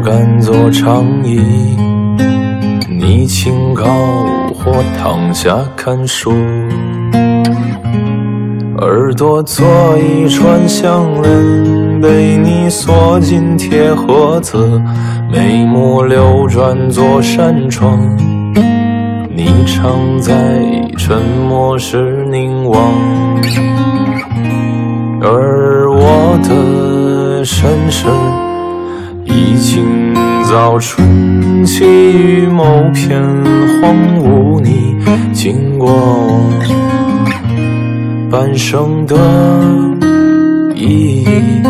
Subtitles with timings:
[0.00, 1.76] 腰杆做长椅，
[2.88, 3.84] 你清高
[4.54, 6.32] 或躺下看书。
[8.78, 9.66] 耳朵做
[9.98, 14.80] 一串项链，被你锁进铁盒子，
[15.30, 18.00] 眉目流转做扇窗，
[19.28, 20.32] 你常在
[20.96, 22.80] 沉默时凝望，
[25.20, 28.06] 而我的身世
[29.32, 33.20] 已经早春起于某片
[33.80, 34.96] 荒芜，你
[35.32, 35.88] 经过
[38.30, 39.16] 半生的
[40.74, 41.62] 意义，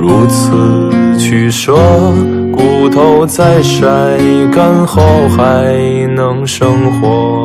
[0.00, 1.74] 如此取舍，
[2.52, 3.86] 骨头在晒
[4.52, 5.02] 干后
[5.36, 5.76] 还
[6.14, 7.44] 能生活。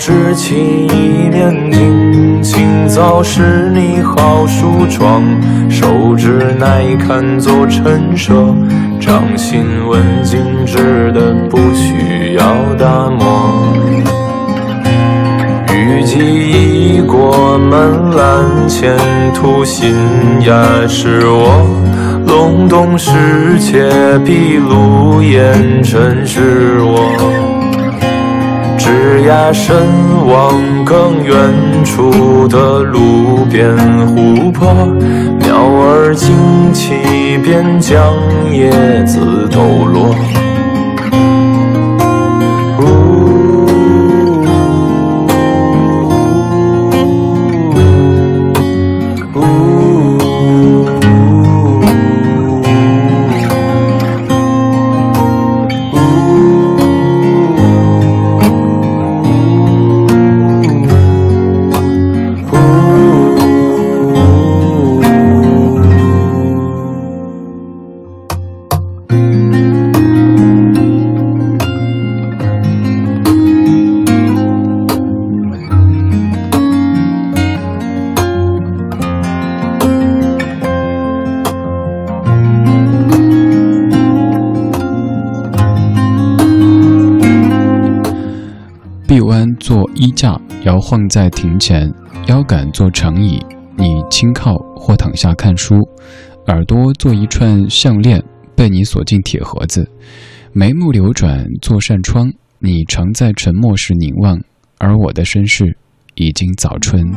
[0.00, 0.54] 脚支起
[0.86, 5.22] 一面镜，清早是你好梳妆，
[5.68, 8.32] 手指耐看做陈设，
[8.98, 13.74] 掌心纹静致的不需要打磨。
[15.74, 18.96] 雨季已过门栏前，
[19.34, 19.94] 途新
[20.46, 21.66] 芽是我
[22.26, 23.10] 隆冬时
[23.58, 23.90] 节
[24.24, 27.49] 闭路烟尘是我。
[29.30, 29.76] 枝桠深
[30.26, 31.36] 望更远
[31.84, 33.76] 处的路边
[34.08, 34.66] 湖泊，
[35.38, 38.12] 鸟儿惊起便将
[38.50, 38.72] 叶
[39.04, 40.16] 子抖落。
[90.90, 91.88] 晃在庭前，
[92.26, 93.40] 腰杆做长椅，
[93.76, 95.76] 你轻靠或躺下看书，
[96.48, 98.20] 耳朵做一串项链，
[98.56, 99.88] 被你锁进铁盒子，
[100.52, 104.40] 眉目流转做扇窗，你常在沉默时凝望，
[104.78, 105.76] 而我的身世
[106.16, 107.08] 已经早春。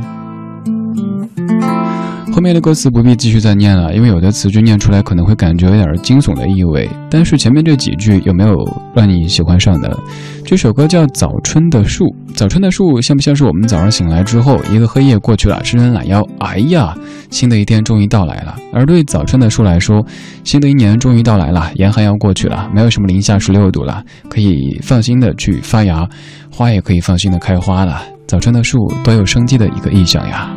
[2.33, 6.89] 后面的歌词不必继续再念了，因为有的词句念出来可能会感觉有点惊悚的意味。
[7.07, 8.55] 但是前面这几句有没有
[8.95, 9.95] 让你喜欢上的？
[10.43, 16.97] 这首歌叫《早春的树》，早春的树像不像是我们早上醒来之后，一个黑夜过去了，伸伸懒腰，哎呀，
[17.29, 18.55] 新的一天终于到来了。
[18.73, 20.03] 而对早春的树来说，
[20.43, 26.09] 新的一年终于到来了，严寒要过去了，没有什么零下十六度了，可以放心的去发芽，
[26.51, 28.01] 花也可以放心的开花了。
[28.25, 30.51] 早春的树多有生机的一个意象呀！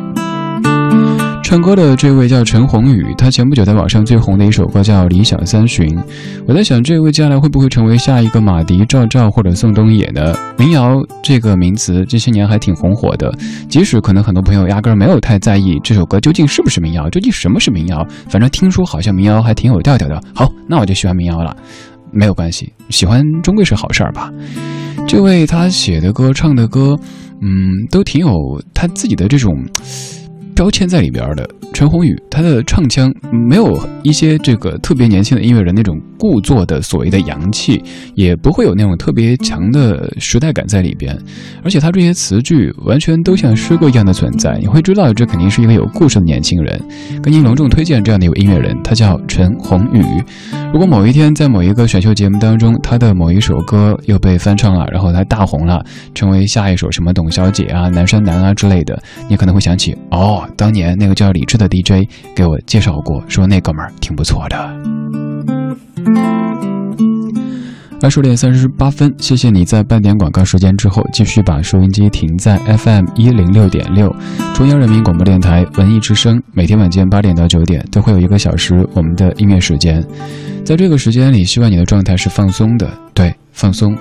[1.47, 5.87] 唱歌的这位叫陈鸿宇，他前不久在网上最红的一首歌叫《理想三旬》。
[6.45, 10.35] 我在想，这位将来会不会成为下一个马迪、赵照或者宋冬野呢？
[10.57, 13.33] 民谣这个名词这些年还挺红火的，
[13.69, 20.21] 即使可能很多朋友压根儿没有太在意这首歌究竟是不是民谣，究竟什么是民谣，反正听说好像民谣还挺有调调的。
[20.35, 21.55] 好，那我就喜欢民谣了，
[22.11, 24.29] 没有关系，喜欢终归是好事儿吧。
[25.07, 26.99] 这位他写的歌、唱的歌，
[27.41, 29.55] 嗯，都挺有他自己的这种。
[30.57, 37.79] 标签在里边的陈鸿宇，他的唱腔没有一些这个特别年轻的音乐人那种故作的所谓的洋气，
[38.15, 41.15] 也不会有那种特别强的时代感在里边，
[41.63, 46.81] 而且他这些词句完全都像诗歌一样的存在，你会知道这肯定是一个有故事的年轻人。
[47.21, 50.03] 跟您隆重推荐这样的一位音乐人，他叫陈鸿宇。
[50.73, 55.85] 如果某一天在某一个选秀节目当中，他的某一首歌又被翻唱了，然后他大红了，
[56.15, 58.99] 成为下一首什么董小姐啊、南山南啊之类的，
[59.29, 64.57] 你可能会想起，哦，当年那个叫李志的 DJ 给我介绍过，说那哥们儿挺不错的。
[67.99, 74.15] 二十点三十八分，谢谢你在半点广告时间之后，继续把收音机停在 FM 一零六点六，
[74.53, 76.39] 中央人民广播电台文艺之声。
[76.53, 80.05] 每天晚间八点到九点都会有一个小时我们的音乐时间，
[80.63, 83.97] 在这个时间里，希望你的状态是放松的，对，放松。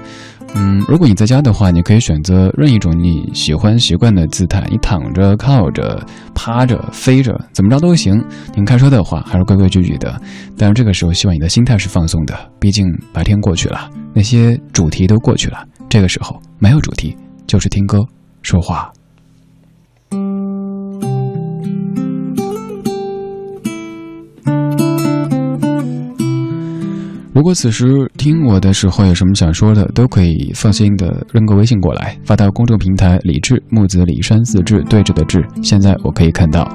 [0.58, 6.03] 嗯，如果你在家的话，你可以选择任意一种你喜欢习惯的姿态，你躺着、靠着、
[6.35, 8.25] 趴着、飞着，怎么着都行。
[8.55, 10.19] 你开车的话，还是规规矩矩的。
[10.56, 15.62] 但是这个时候，希望你的心态是放松的，毕竟白天过去了，那些主题都过去了。
[15.91, 17.14] 这个时候没有主题，
[17.47, 18.03] 就是听歌、
[18.41, 18.91] 说话。
[27.37, 35.47] 如果此时听我的时候有什么想说的，都可以放心的扔个微信过来，发到公众平台“李志木子李山四志对着的志”。
[35.62, 36.67] 现在我可以看到。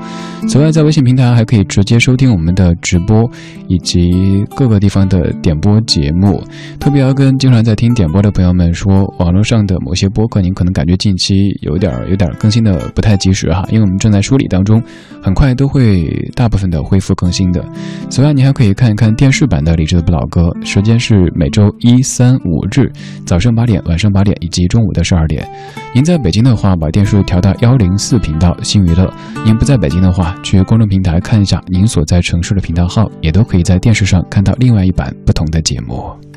[0.48, 3.28] 此外，在微信平台还可以直接收听我们的直播
[3.68, 6.40] 以及各个地方的点播节目。
[6.80, 14.80] 特别要跟经常在听点播的朋友们说，网络上的某些播客您可能感觉近期有点有点更新的不太及时哈，因为我们正在梳理当中，
[15.24, 17.66] 很快都会大部分的恢复更新的。
[18.12, 20.51] 此外，你还可以看一看电视版的李志的不老歌。
[20.64, 22.92] 时间是每周一、三、五日
[23.26, 25.48] 早上八点、晚上八点以及中午的十二点。
[25.94, 29.08] 您在北京的话，把电视调到幺零四频道新娱乐；
[29.46, 36.31] 您不在北京的话，去公众平台看一下您所在城市的频道号，也都可以在电视上看到另外一版不同的节目。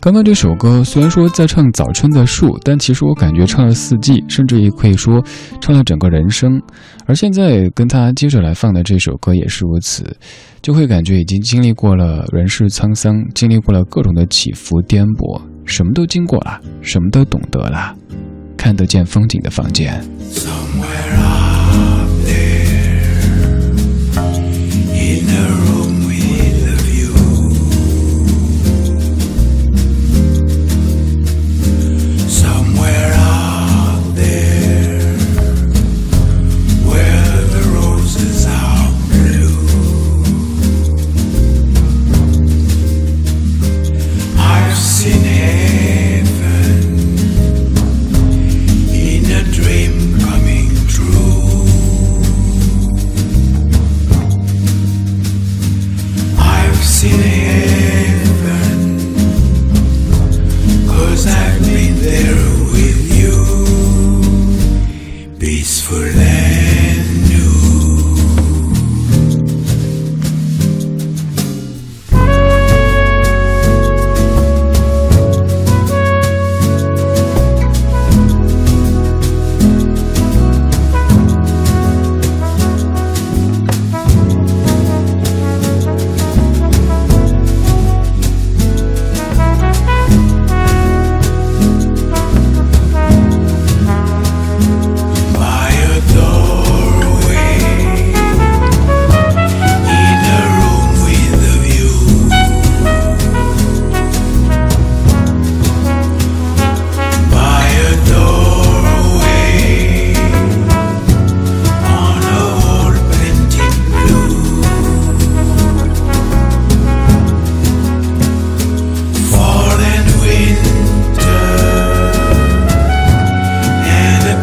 [0.00, 5.22] 刚刚这首歌虽然说在唱早春的树，但其实我感觉唱了四季，甚至也可以说
[5.60, 6.62] 唱了整个人生。
[7.06, 10.04] 而现在跟他接着来放的这首歌也是如此，
[10.62, 17.92] 就会感觉已经经历过了人世沧桑，经历过了各种的起伏颠簸，什么都经过了，什么都懂得了，
[18.56, 20.00] 看得见风景的房间。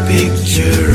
[0.06, 0.85] picture.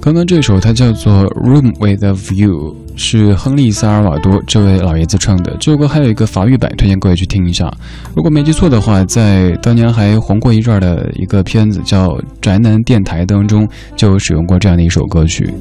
[0.00, 5.56] 刚刚这首它叫做《Room with a View》，是亨利·萨尔瓦多这位老爷子唱的。
[5.58, 7.72] 这首歌还有一个法语版，推荐各位去听一下。
[8.14, 12.08] 如果没记错的话，在当年还红过一阵的一个片子叫
[12.40, 15.52] 《宅男电台》当中，就有使用过这样的一首歌曲。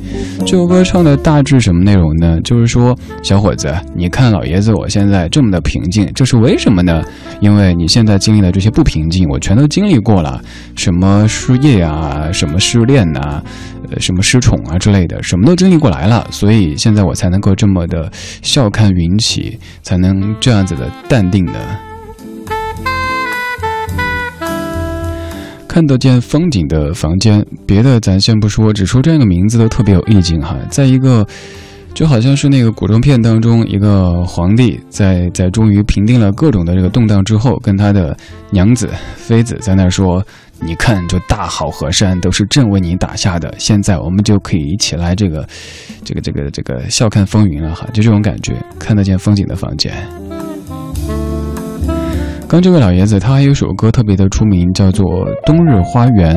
[0.45, 2.39] 这首歌唱的大致什么内容呢？
[2.41, 7.03] 就是说，小伙子，你看老爷子我现在这么的平静，这是为什么呢？
[7.39, 10.41] 因为你现在经历的这些不平静，我全都经历过了。
[10.75, 13.41] 什么失业啊，什么失恋呐，
[13.99, 21.53] 什么失宠啊之类的，什么都经历过来了，所以现在我才能够这么的笑看云起，才能这样子的淡定的
[25.67, 27.45] 看得见风景的房间。
[27.65, 30.57] 别的咱先不说，只说这个名字都特别有意境哈。
[30.69, 31.25] 在一个。
[31.93, 38.17] 就好像是那个古装片当中，一个皇帝在在终于平定了各种的这个动荡之后，跟他的
[38.49, 40.25] 娘子妃子在那说
[40.59, 45.47] ：“你看，这大好河山都是朕为你打下的，现在我们就可以一起来这个，
[46.03, 49.93] 这个这个这个笑看风云了哈，就这种感觉，看得见风景的房间。”
[52.53, 55.03] 刚这位老爷子，他还有首歌特别的出名，叫做
[55.43, 56.35] 《冬日花园》。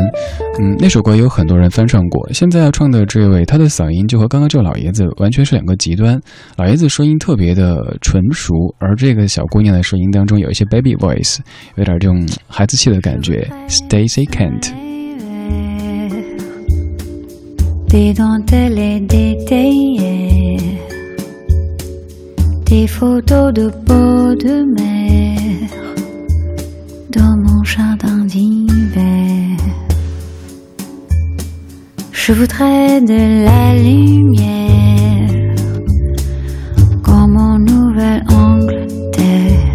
[0.58, 2.26] 嗯，那首歌有很多人翻唱过。
[2.32, 6.18] 现在要唱的这位，他的嗓音就和刚刚这位老爷子完全是两个极端。
[6.56, 11.36] 老爷子声音特别的纯熟，而这个小姑娘的声音当中有一些 baby voice，
[11.74, 13.46] 有点这种孩子气的感觉。
[13.68, 14.72] Stacy Kent。
[23.26, 25.55] dans mon
[27.66, 29.58] jardin d'hiver.
[32.12, 35.54] Je voudrais de la lumière
[37.02, 39.74] comme mon Nouvelle-Angleterre.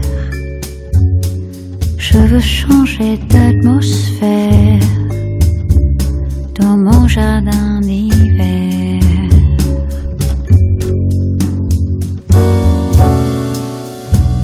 [1.98, 4.80] Je veux changer d'atmosphère
[6.60, 9.02] dans mon jardin d'hiver.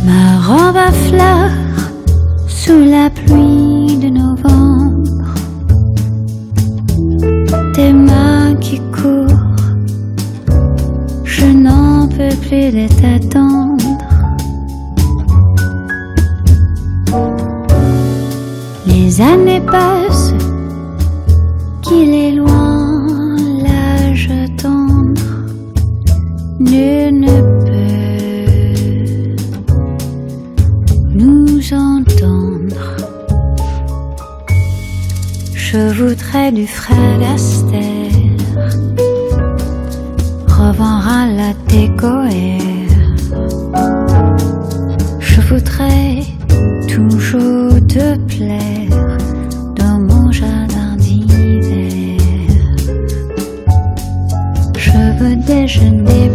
[0.06, 1.67] Ma robe à fleurs
[2.68, 5.24] sous la pluie de novembre,
[7.74, 9.56] tes mains qui courent,
[11.24, 13.86] je n'en peux plus de t'attendre.
[18.86, 20.34] Les années passent,
[21.84, 24.30] qu'il est loin l'âge
[24.62, 25.22] tendre,
[26.60, 27.47] nul ne
[35.70, 38.10] Je voudrais du fragaster,
[40.48, 43.02] revendre à la décoère.
[45.20, 46.24] Je voudrais
[46.88, 49.18] toujours te plaire
[49.76, 52.18] dans mon jardin d'hiver.
[54.78, 56.27] Je veux déjeuner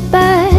[0.00, 0.57] Bye.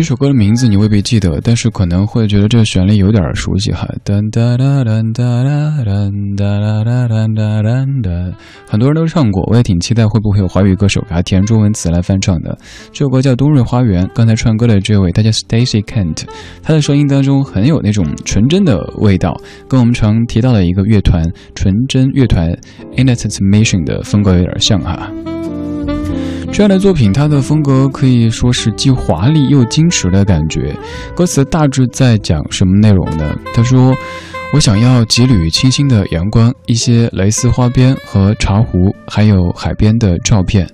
[0.00, 3.86] 这首歌的名字你未必记得，但是可能会觉得这个旋律有点熟悉哈。
[4.06, 4.30] 很
[8.80, 12.56] 多人都唱过，我也挺期待会不会有华语歌手给他填中文词来翻唱的。
[12.90, 16.22] 这首歌叫《冬日花园》，刚才唱歌的这位，他叫 Stacy Kent，
[16.62, 19.38] 他的声音当中很有那种纯真的味道，
[19.68, 21.22] 跟我们常提到的一个乐团——
[21.54, 22.50] 纯真乐团
[22.96, 25.12] Innocent Mission 的风格有点像哈。
[26.52, 30.76] 这样的作品，它的风格可以说是既华丽又矜持的感觉。
[31.14, 33.34] 歌词大致在讲什么内容呢？
[33.54, 33.94] 他说
[34.52, 40.68] ：“我想要几缕清新的阳光，一些蕾丝花边和茶壶，还有海边的照片。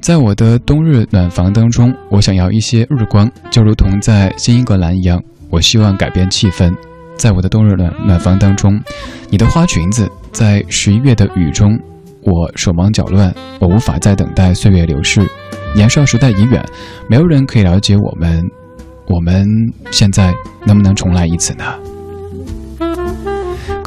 [0.00, 5.22] 在我的冬日暖房当中，我想要一些日光，就如同在新英格兰一样。
[5.48, 6.74] 我希望改变气氛。
[7.16, 8.80] 在我的冬日暖暖房当中，
[9.28, 11.78] 你的花裙子在十一月的雨中。”
[12.22, 15.26] 我手忙脚乱，我无法再等待岁月流逝，
[15.74, 16.64] 年少时代已远，
[17.08, 18.48] 没有人可以了解我们，
[19.06, 19.46] 我们
[19.90, 20.34] 现在
[20.64, 21.64] 能不能重来一次呢？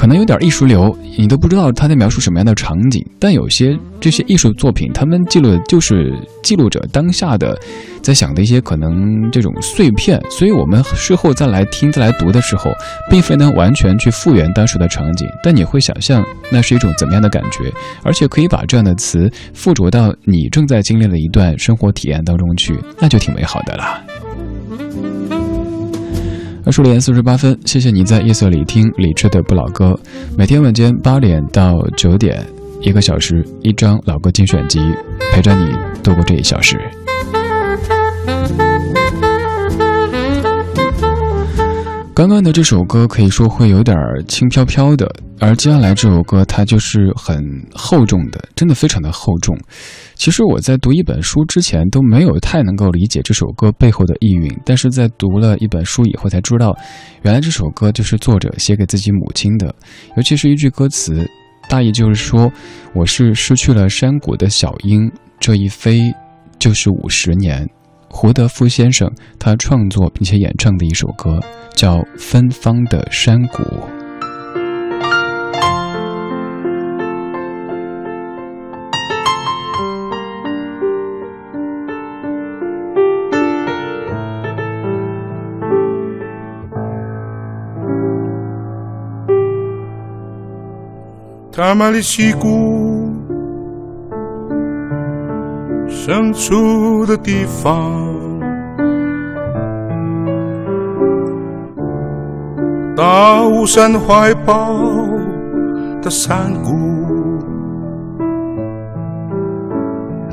[0.04, 3.02] 可能有点艺术流，你都不知道他在描述什么样的场景。
[3.18, 7.58] 但有些这些艺术作品，他们记录的就是记录着当下的，
[8.02, 10.22] 在想的一些可能这种碎片。
[10.30, 12.70] 所以我们事后再来听、再来读的时候，
[13.10, 17.72] 并非能完全去复原当时的场景，但你会想象那是一种怎么样的感觉，
[18.04, 24.04] 而且可以把这样的词附着到你正在经历的一段生活体验当中去，那就挺美好的啦。
[26.66, 29.94] 二十点四十八分，谢谢你在夜色里听李志的不老歌。
[30.38, 32.42] 每天晚间八点到九点，
[32.80, 34.80] 一个小时一张老歌精选集，
[35.34, 35.70] 陪着你
[36.02, 36.80] 度过这一小时。
[42.14, 45.14] 刚刚的这首歌可以说会有点轻飘飘的，
[45.44, 47.44] 而接下来这首歌它就是很
[47.76, 49.54] 厚重的，真的非常的厚重。
[50.16, 56.74] 其实我在读一本书之前都没有太能够理解这首歌背后的意蕴，但是在读了一本书以后才知道，
[57.24, 59.76] 原来这首歌就是作者写给自己母亲的。
[60.16, 61.30] 尤其是一句歌词，
[61.68, 62.50] 大意就是说
[62.96, 66.10] ：“我是失去了山谷的小鹰，这一飞
[66.58, 67.70] 就是五十年。”
[68.10, 71.38] 胡德夫先生他创作并且演唱的一首歌
[71.76, 73.64] 叫《芬芳的山谷》。
[91.56, 93.14] 塔马里西谷。
[95.88, 97.94] 深处的地方，
[102.96, 104.74] 大雾山怀抱
[106.02, 106.74] 的山谷，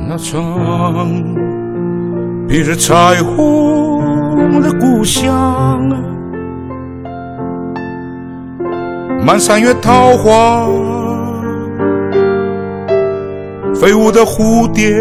[0.09, 1.07] 那场
[2.49, 5.87] 披着彩虹的故乡，
[9.23, 10.67] 满山月桃花，
[13.81, 14.93] 飞舞的蝴蝶。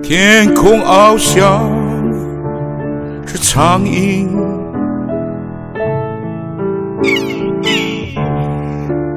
[0.00, 1.68] 天空翱翔
[3.26, 4.30] 着苍鹰，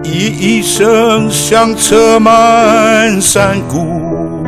[0.02, 4.44] 一一声响彻满山谷。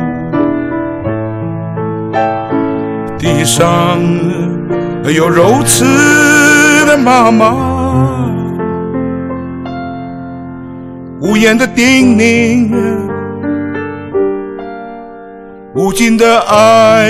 [3.20, 4.00] 地上
[5.14, 5.84] 有柔慈
[6.86, 8.31] 的妈妈，
[11.22, 12.68] 无言的叮咛。
[15.72, 17.08] 无尽的爱，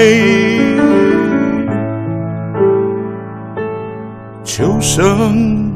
[4.45, 5.73] 秋声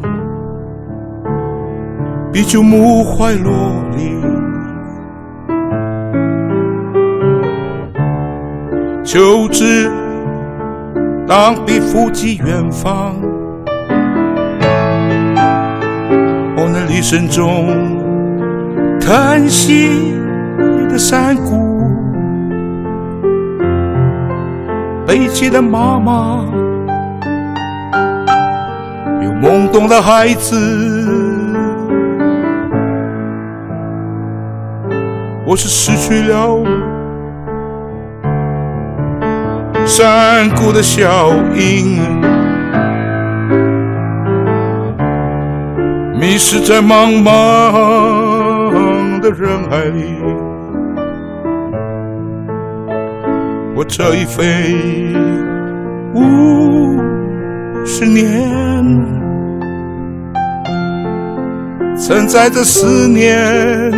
[2.31, 3.53] 比酒木槐落
[3.97, 4.21] 林，
[9.03, 9.91] 秋枝
[11.27, 13.17] 当笔抚及远方，
[16.57, 17.96] 我那离声中
[19.07, 20.17] 叹息
[20.89, 21.81] 的山谷。
[25.07, 26.45] 悲泣的妈妈，
[29.23, 30.57] 有懵懂的孩子。
[35.47, 36.65] 我是失去了
[39.87, 42.01] 山谷的小鹰，
[46.19, 48.16] 迷失在茫茫
[49.27, 50.05] 的人海里。
[53.75, 54.73] 我这一飞
[56.15, 56.97] 五
[57.85, 58.49] 十年，
[61.99, 63.91] 承载着思念，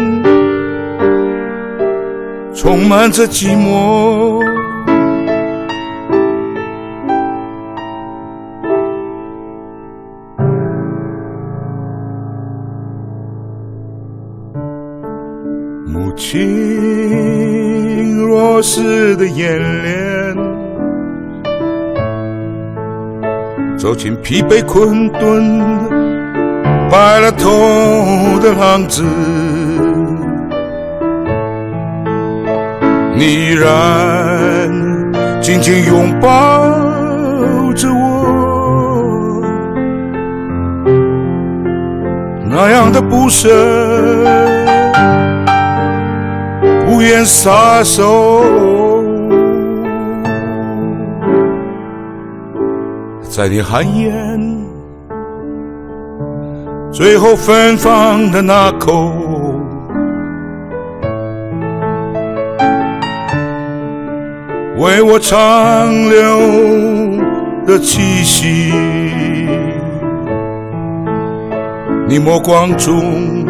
[2.54, 4.47] 充满着寂寞。
[15.90, 16.38] 母亲。
[18.26, 20.36] 弱势的眼帘，
[23.78, 25.58] 走进疲惫困顿、
[26.90, 27.48] 白了头
[28.40, 29.02] 的浪子，
[33.16, 34.70] 你依然
[35.40, 36.28] 紧紧拥抱
[37.74, 39.42] 着我，
[42.44, 43.48] 那样的不舍，
[46.98, 48.42] 不愿撒手，
[53.22, 54.58] 在你寒烟
[56.90, 59.12] 最后芬芳的那口。
[64.78, 66.18] 为我长留
[67.64, 68.72] 的气息，
[72.08, 73.46] 你目光中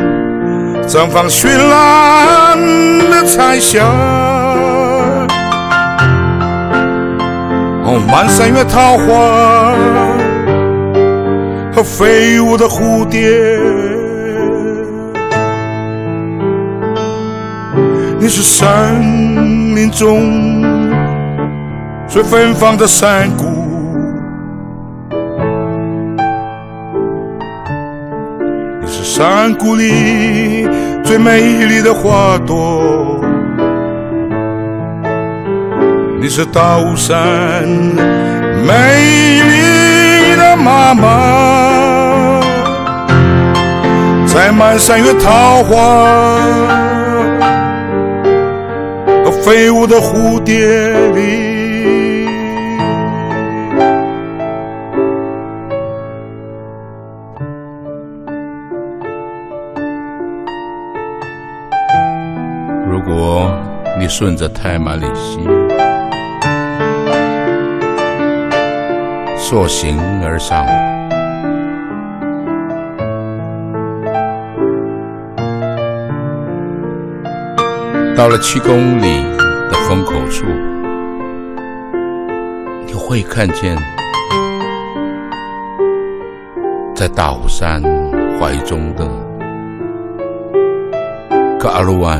[0.88, 2.58] 绽放绚烂
[3.10, 3.84] 的彩霞。
[7.84, 9.04] 哦，满山月桃花
[11.74, 13.20] 和飞舞的蝴蝶，
[18.18, 18.66] 你是生
[19.74, 20.64] 命中。
[22.08, 23.44] 最芬芳的山谷，
[28.80, 30.57] 你是山谷里
[31.18, 33.20] 美丽的花朵，
[36.20, 37.66] 你是大山
[38.64, 38.72] 美
[39.42, 42.40] 丽的妈妈，
[44.26, 46.38] 在满山的桃花
[49.24, 50.54] 和飞舞的蝴蝶
[51.14, 51.47] 里。
[64.08, 65.38] 顺着泰马里溪，
[69.36, 70.64] 溯行而上，
[78.16, 79.22] 到了七公里
[79.70, 80.46] 的风口处，
[82.86, 83.76] 你会看见，
[86.96, 87.82] 在大虎山
[88.40, 89.06] 怀中的
[91.60, 92.18] 格阿鲁湾。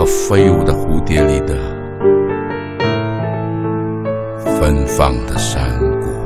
[0.00, 1.54] 和飞舞的蝴蝶里的
[4.58, 6.19] 芬芳的山谷。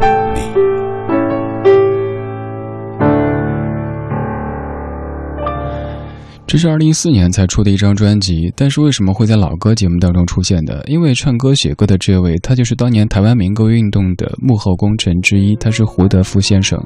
[6.55, 10.85] 这是二零一四年才出的一张专辑，但是为什么会在老歌节目当中出现的？
[10.87, 16.81] 因为唱歌写歌的这位，他就是当年台湾民歌运动的幕后功臣之一，他是胡德夫先生。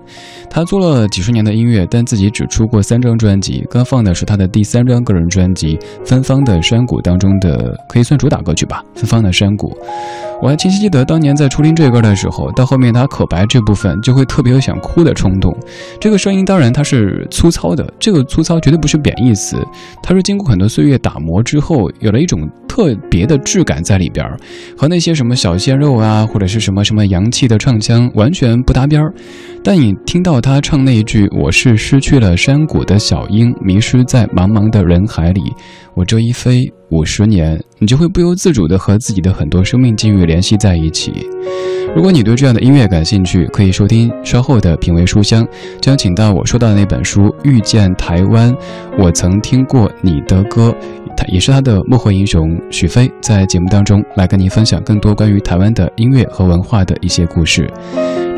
[0.49, 3.63] 他做了几十年的音乐，但自己只出过三张专辑。
[3.69, 9.69] 刚放的是他的第三张个人专辑《芬芳的山谷》当中的，可以算主打歌曲吧，《芬芳的山谷》。
[10.41, 15.53] 我还清晰记得当年在初听这歌的时候，到后面他口白这部分就会特别有想哭的冲动。
[16.01, 19.57] 这个声音当然它是粗糙的，这个粗糙绝对不是贬义词。
[20.01, 24.39] 它是经过很多岁月打磨之后，有了一种特别的质感在里边儿，
[24.77, 29.13] 和那些什么小鲜肉啊，或者是什么什么洋气的唱腔完全不搭边儿。
[29.65, 35.43] 但你听到他唱那一句“我是失去了山谷的小鹰，迷失在茫茫的人海里，
[35.95, 41.13] 我这一飞五十年”，你就会不由自主地和自己的很多生命境遇联系在一起。
[41.97, 45.47] 如果你对这样的音乐感兴趣，可以收听稍后的品味书香，
[45.81, 48.53] 将请到我说到的那本书《遇见台湾》，
[48.99, 50.75] 我曾听过你的歌，
[51.17, 57.69] 他也是他的幕后英雄许飞，在节目当中来跟您分享更多关于台湾的音乐和文化的一些故事。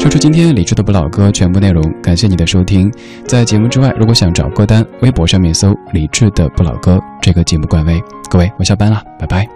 [0.01, 2.91] 说出今天理智的不老歌全部内容，感谢你的收听。
[3.29, 8.03] 在节目之外，如果想找歌单，微博上面搜“理智的不老歌”这个节目官微。
[8.31, 9.47] 各位，我下班了，拜拜。